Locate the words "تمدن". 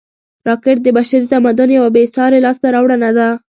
1.33-1.69